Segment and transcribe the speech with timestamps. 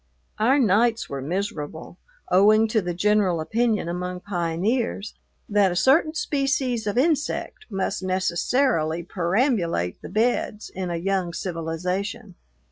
[0.39, 1.99] Our nights were miserable,
[2.31, 5.13] owing to the general opinion among pioneers
[5.47, 12.33] that a certain species of insect must necessarily perambulate the beds in a young civilization.